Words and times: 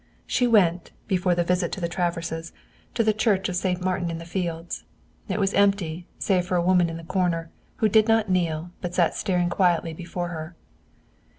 She 0.25 0.47
went, 0.47 0.89
before 1.07 1.35
the 1.35 1.43
visit 1.43 1.71
to 1.73 1.79
the 1.79 1.87
Traverses, 1.87 2.53
to 2.95 3.03
the 3.03 3.13
Church 3.13 3.47
of 3.49 3.55
Saint 3.55 3.81
Martin 3.83 4.09
in 4.09 4.17
the 4.17 4.25
Fields. 4.25 4.83
It 5.29 5.39
was 5.39 5.53
empty, 5.53 6.07
save 6.17 6.47
for 6.47 6.55
a 6.55 6.61
woman 6.65 6.89
in 6.89 6.99
a 6.99 7.03
corner, 7.03 7.51
who 7.75 7.87
did 7.87 8.07
not 8.07 8.27
kneel, 8.27 8.71
but 8.81 8.95
sat 8.95 9.13
staring 9.15 9.51
quietly 9.51 9.93
before 9.93 10.29
her. 10.29 10.55